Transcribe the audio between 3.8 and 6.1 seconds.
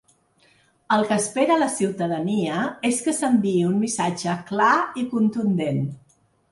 missatge clar i contundent.